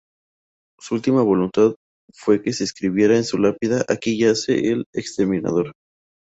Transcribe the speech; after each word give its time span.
Su 0.79 0.95
última 0.95 1.21
voluntad 1.21 1.75
fue 2.11 2.41
que 2.41 2.53
se 2.53 2.63
escribiera 2.63 3.15
en 3.15 3.23
su 3.23 3.37
lápida: 3.37 3.85
"Aquí 3.87 4.17
yace 4.17 4.71
el 4.71 4.85
exterminador". 4.95 5.73